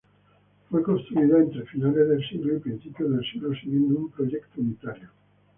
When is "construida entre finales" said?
0.81-2.09